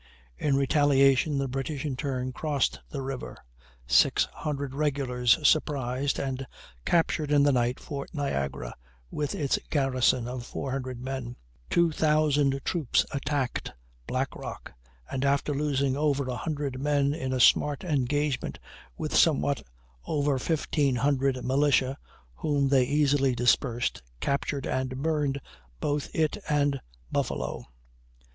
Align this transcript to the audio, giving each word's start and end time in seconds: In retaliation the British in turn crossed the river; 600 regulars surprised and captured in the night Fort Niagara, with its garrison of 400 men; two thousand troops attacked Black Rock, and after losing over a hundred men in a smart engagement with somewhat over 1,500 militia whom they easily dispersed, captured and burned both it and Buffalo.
In 0.39 0.55
retaliation 0.55 1.37
the 1.37 1.47
British 1.47 1.85
in 1.85 1.95
turn 1.95 2.31
crossed 2.31 2.79
the 2.89 3.03
river; 3.03 3.37
600 3.85 4.73
regulars 4.73 5.37
surprised 5.47 6.17
and 6.17 6.47
captured 6.85 7.31
in 7.31 7.43
the 7.43 7.51
night 7.51 7.79
Fort 7.79 8.09
Niagara, 8.11 8.73
with 9.11 9.35
its 9.35 9.59
garrison 9.69 10.27
of 10.27 10.43
400 10.43 10.99
men; 10.99 11.35
two 11.69 11.91
thousand 11.91 12.61
troops 12.65 13.05
attacked 13.11 13.73
Black 14.07 14.35
Rock, 14.35 14.73
and 15.11 15.23
after 15.23 15.53
losing 15.53 15.95
over 15.95 16.27
a 16.27 16.35
hundred 16.35 16.81
men 16.81 17.13
in 17.13 17.31
a 17.31 17.39
smart 17.39 17.83
engagement 17.83 18.57
with 18.97 19.15
somewhat 19.15 19.61
over 20.07 20.31
1,500 20.31 21.45
militia 21.45 21.95
whom 22.37 22.69
they 22.69 22.85
easily 22.85 23.35
dispersed, 23.35 24.01
captured 24.19 24.65
and 24.65 25.03
burned 25.03 25.39
both 25.79 26.09
it 26.15 26.37
and 26.49 26.81
Buffalo. 27.11 27.67